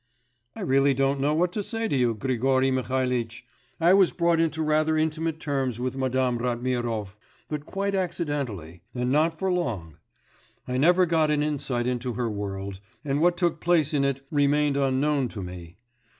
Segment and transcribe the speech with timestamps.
[0.55, 3.45] 'I really don't know what to say to you, Grigory Mihalitch;
[3.79, 7.15] I was brought into rather intimate terms with Madame Ratmirov...
[7.49, 9.97] but quite accidentally, and not for long.
[10.67, 14.75] I never got an insight into her world, and what took place in it remained
[14.75, 15.77] unknown to me.